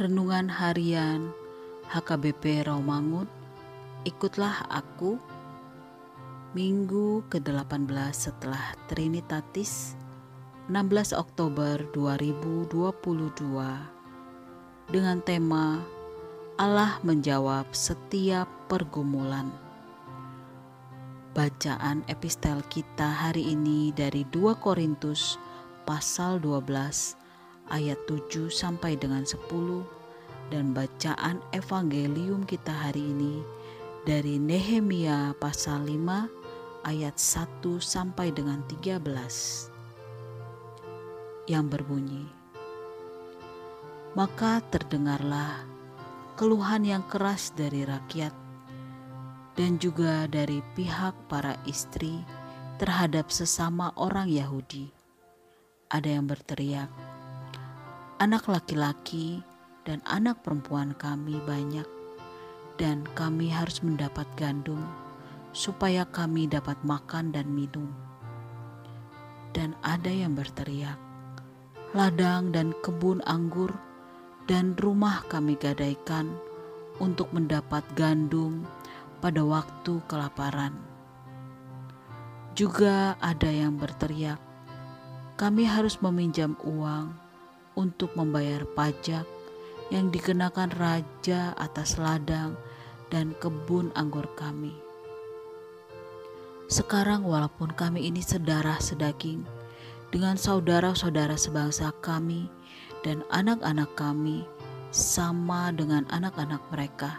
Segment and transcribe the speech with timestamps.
[0.00, 1.28] Renungan Harian
[1.92, 3.28] HKBP Rawamangun
[4.08, 5.20] Ikutlah aku
[6.56, 9.92] Minggu ke-18 setelah Trinitatis
[10.72, 12.72] 16 Oktober 2022
[14.88, 15.84] dengan tema
[16.56, 19.52] Allah menjawab setiap pergumulan.
[21.36, 25.36] Bacaan epistel kita hari ini dari 2 Korintus
[25.84, 27.19] pasal 12
[27.70, 29.40] ayat 7 sampai dengan 10
[30.50, 33.40] dan bacaan evangelium kita hari ini
[34.02, 39.00] dari Nehemia pasal 5 ayat 1 sampai dengan 13
[41.48, 42.26] yang berbunyi
[44.10, 45.62] Maka terdengarlah
[46.34, 48.34] keluhan yang keras dari rakyat
[49.54, 52.18] dan juga dari pihak para istri
[52.80, 54.88] terhadap sesama orang Yahudi.
[55.92, 56.88] Ada yang berteriak,
[58.20, 59.40] anak laki-laki
[59.88, 61.88] dan anak perempuan kami banyak,
[62.76, 64.84] dan kami harus mendapat gandum
[65.56, 67.88] supaya kami dapat makan dan minum.
[69.56, 71.00] Dan ada yang berteriak,
[71.96, 73.72] ladang dan kebun anggur
[74.44, 76.28] dan rumah kami gadaikan
[77.00, 78.68] untuk mendapat gandum
[79.24, 80.76] pada waktu kelaparan.
[82.52, 84.36] Juga ada yang berteriak,
[85.40, 87.19] kami harus meminjam uang
[87.80, 89.24] untuk membayar pajak
[89.88, 92.52] yang dikenakan raja atas ladang
[93.08, 94.76] dan kebun anggur kami.
[96.68, 99.42] Sekarang walaupun kami ini sedarah sedaging
[100.12, 102.46] dengan saudara-saudara sebangsa kami
[103.02, 104.46] dan anak-anak kami
[104.94, 107.18] sama dengan anak-anak mereka,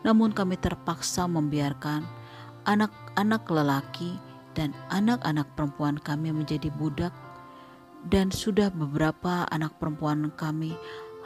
[0.00, 2.08] namun kami terpaksa membiarkan
[2.64, 4.16] anak-anak lelaki
[4.56, 7.12] dan anak-anak perempuan kami menjadi budak
[8.08, 10.72] dan sudah beberapa anak perempuan kami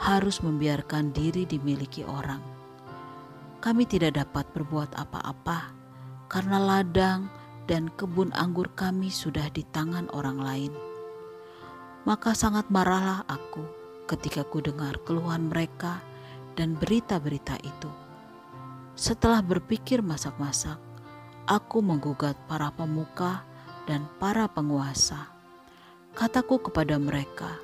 [0.00, 2.42] harus membiarkan diri dimiliki orang.
[3.62, 5.70] Kami tidak dapat berbuat apa-apa
[6.26, 7.30] karena ladang
[7.64, 10.72] dan kebun anggur kami sudah di tangan orang lain.
[12.04, 13.64] Maka sangat marahlah aku
[14.04, 16.04] ketika ku dengar keluhan mereka
[16.58, 17.88] dan berita-berita itu.
[18.94, 20.76] Setelah berpikir masak-masak,
[21.48, 23.42] aku menggugat para pemuka
[23.88, 25.33] dan para penguasa
[26.14, 27.58] Kataku kepada mereka,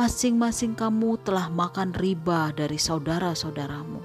[0.00, 4.00] masing-masing kamu telah makan riba dari saudara-saudaramu.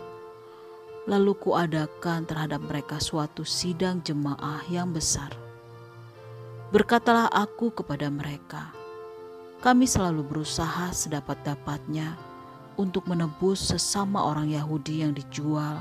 [1.07, 5.31] Lalu kuadakan terhadap mereka suatu sidang jemaah yang besar.
[6.75, 8.75] Berkatalah aku kepada mereka,
[9.63, 12.19] kami selalu berusaha sedapat-dapatnya
[12.75, 15.79] untuk menebus sesama orang Yahudi yang dijual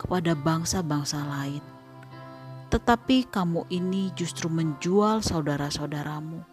[0.00, 1.60] kepada bangsa-bangsa lain.
[2.72, 6.51] Tetapi kamu ini justru menjual saudara-saudaramu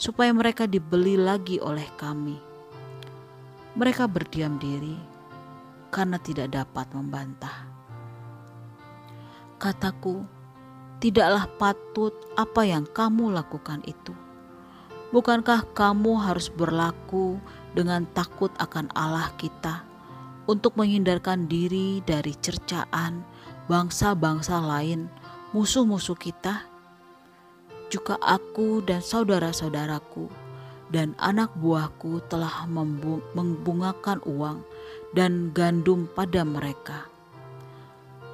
[0.00, 2.40] supaya mereka dibeli lagi oleh kami.
[3.76, 4.96] Mereka berdiam diri
[5.92, 7.68] karena tidak dapat membantah.
[9.60, 10.24] Kataku,
[11.04, 14.16] tidaklah patut apa yang kamu lakukan itu.
[15.12, 17.36] Bukankah kamu harus berlaku
[17.76, 19.84] dengan takut akan Allah kita
[20.48, 23.20] untuk menghindarkan diri dari cercaan
[23.68, 25.12] bangsa-bangsa lain,
[25.52, 26.69] musuh-musuh kita?
[27.90, 30.30] Juga aku dan saudara-saudaraku
[30.94, 32.66] dan anak buahku telah
[33.34, 34.62] membungakan uang
[35.14, 37.10] dan gandum pada mereka.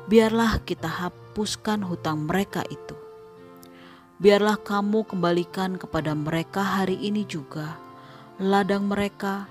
[0.07, 2.95] Biarlah kita hapuskan hutang mereka itu.
[4.17, 7.77] Biarlah kamu kembalikan kepada mereka hari ini juga
[8.37, 9.49] ladang mereka,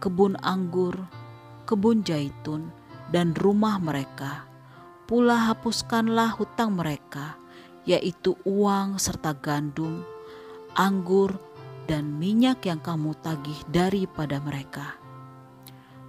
[0.00, 0.96] kebun anggur,
[1.68, 2.72] kebun jaitun,
[3.12, 4.48] dan rumah mereka.
[5.04, 7.36] Pula hapuskanlah hutang mereka
[7.84, 10.00] yaitu uang serta gandum,
[10.76, 11.36] anggur,
[11.84, 14.96] dan minyak yang kamu tagih daripada mereka.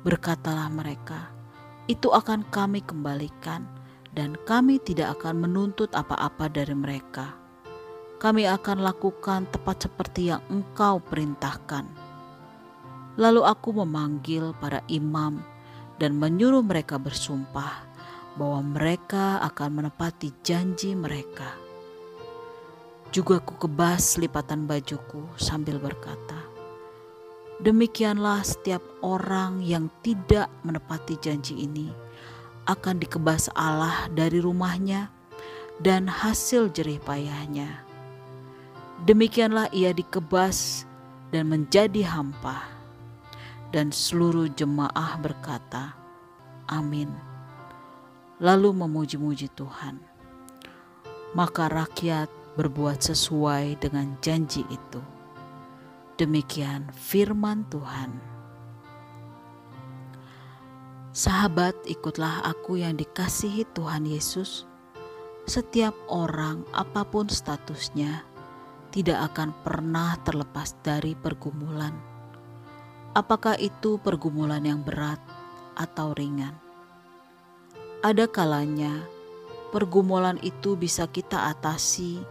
[0.07, 1.36] Berkatalah mereka,
[1.92, 3.68] itu akan kami kembalikan,
[4.16, 7.36] dan kami tidak akan menuntut apa-apa dari mereka.
[8.16, 11.83] Kami akan lakukan tepat seperti yang engkau perintahkan.
[13.19, 15.44] Lalu aku memanggil para imam
[16.00, 17.83] dan menyuruh mereka bersumpah
[18.39, 21.64] bahwa mereka akan menepati janji mereka
[23.13, 26.45] juga ku kebas lipatan bajuku sambil berkata,
[27.55, 31.87] Demikianlah setiap orang yang tidak menepati janji ini
[32.67, 35.07] akan dikebas Allah dari rumahnya
[35.79, 37.85] dan hasil jerih payahnya.
[39.07, 40.83] Demikianlah ia dikebas
[41.29, 42.71] dan menjadi hampa.
[43.75, 45.99] Dan seluruh jemaah berkata,
[46.71, 47.11] Amin.
[48.39, 49.99] Lalu memuji-muji Tuhan.
[51.35, 55.01] Maka rakyat berbuat sesuai dengan janji itu.
[56.15, 58.35] Demikian firman Tuhan.
[61.15, 64.67] Sahabat, ikutlah aku yang dikasihi Tuhan Yesus.
[65.47, 68.23] Setiap orang, apa pun statusnya,
[68.91, 71.95] tidak akan pernah terlepas dari pergumulan.
[73.15, 75.19] Apakah itu pergumulan yang berat
[75.79, 76.51] atau ringan?
[78.03, 79.07] Ada kalanya
[79.75, 82.23] pergumulan itu bisa kita atasi,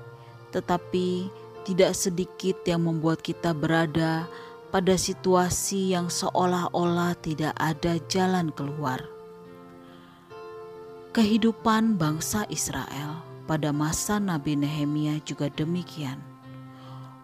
[0.54, 1.26] tetapi
[1.66, 4.30] tidak sedikit yang membuat kita berada
[4.70, 9.02] pada situasi yang seolah-olah tidak ada jalan keluar.
[11.14, 16.18] Kehidupan bangsa Israel pada masa Nabi Nehemia juga demikian.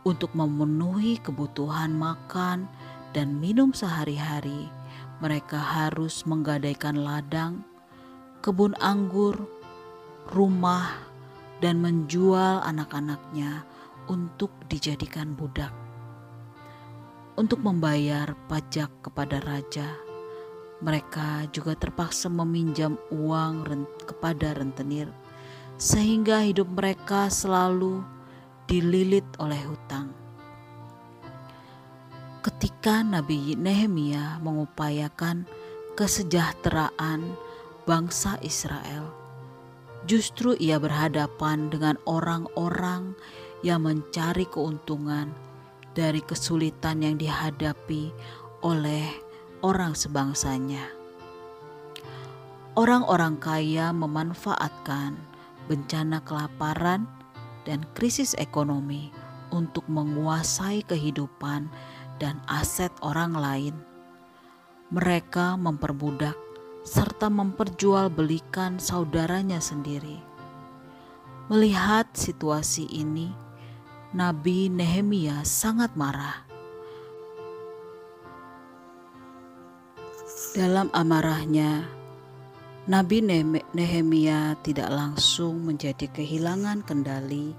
[0.06, 2.70] Untuk memenuhi kebutuhan makan
[3.12, 4.70] dan minum sehari-hari,
[5.20, 7.60] mereka harus menggadaikan ladang,
[8.40, 9.36] kebun anggur,
[10.32, 11.09] rumah,
[11.60, 13.64] dan menjual anak-anaknya
[14.08, 15.72] untuk dijadikan budak
[17.40, 19.96] untuk membayar pajak kepada raja.
[20.84, 23.64] Mereka juga terpaksa meminjam uang
[24.04, 25.08] kepada rentenir,
[25.80, 28.04] sehingga hidup mereka selalu
[28.68, 30.12] dililit oleh hutang.
[32.44, 35.44] Ketika Nabi Nehemia mengupayakan
[35.96, 37.28] kesejahteraan
[37.84, 39.19] bangsa Israel,
[40.10, 43.14] justru ia berhadapan dengan orang-orang
[43.62, 45.30] yang mencari keuntungan
[45.94, 48.10] dari kesulitan yang dihadapi
[48.66, 49.06] oleh
[49.62, 50.82] orang sebangsanya.
[52.74, 55.14] Orang-orang kaya memanfaatkan
[55.70, 57.06] bencana kelaparan
[57.62, 59.14] dan krisis ekonomi
[59.54, 61.70] untuk menguasai kehidupan
[62.18, 63.74] dan aset orang lain.
[64.90, 66.34] Mereka memperbudak
[66.80, 70.18] serta memperjualbelikan saudaranya sendiri.
[71.50, 73.34] Melihat situasi ini,
[74.14, 76.46] Nabi Nehemia sangat marah.
[80.54, 81.86] Dalam amarahnya,
[82.90, 83.22] Nabi
[83.70, 87.54] Nehemia tidak langsung menjadi kehilangan kendali,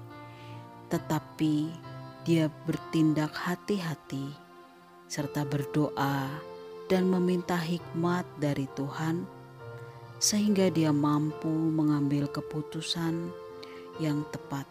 [0.92, 1.72] tetapi
[2.26, 4.34] dia bertindak hati-hati
[5.08, 6.51] serta berdoa
[6.92, 9.24] dan meminta hikmat dari Tuhan,
[10.20, 13.32] sehingga dia mampu mengambil keputusan
[13.96, 14.68] yang tepat.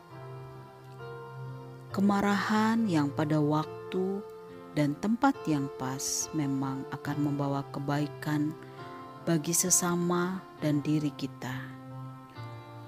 [1.90, 4.22] Kemarahan yang pada waktu
[4.78, 8.54] dan tempat yang pas memang akan membawa kebaikan
[9.26, 11.58] bagi sesama dan diri kita.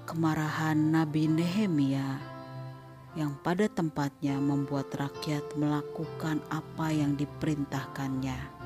[0.05, 2.21] Kemarahan Nabi Nehemia
[3.17, 8.62] yang pada tempatnya membuat rakyat melakukan apa yang diperintahkannya.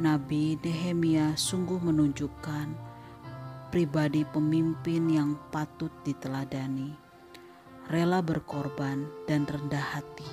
[0.00, 2.72] Nabi Nehemia sungguh menunjukkan
[3.68, 7.10] pribadi pemimpin yang patut diteladani
[7.90, 10.24] rela berkorban dan rendah hati.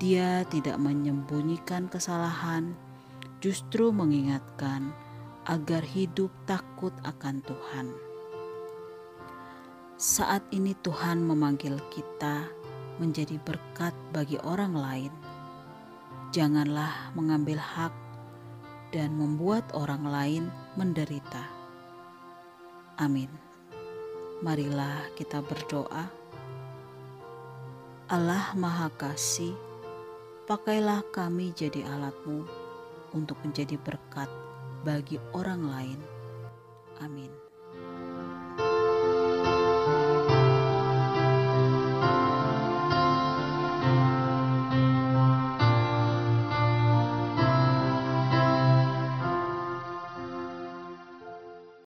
[0.00, 2.72] Dia tidak menyembunyikan kesalahan,
[3.38, 4.90] justru mengingatkan
[5.44, 7.86] agar hidup takut akan Tuhan.
[10.00, 12.48] Saat ini Tuhan memanggil kita
[12.96, 15.12] menjadi berkat bagi orang lain.
[16.32, 18.09] Janganlah mengambil hak
[18.90, 20.44] dan membuat orang lain
[20.74, 21.46] menderita.
[22.98, 23.30] Amin.
[24.42, 26.10] Marilah kita berdoa.
[28.10, 29.54] Allah Maha Kasih,
[30.50, 32.42] pakailah kami jadi alatmu
[33.14, 34.26] untuk menjadi berkat
[34.82, 36.00] bagi orang lain.
[36.98, 37.49] Amin.